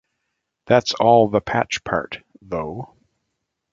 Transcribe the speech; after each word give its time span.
That's 0.65 0.95
all 0.95 1.27
the 1.27 1.41
Patch 1.41 1.83
part, 1.83 2.23
though. 2.41 2.95